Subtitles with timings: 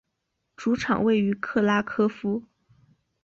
[0.55, 2.41] 主场位于克拉科夫。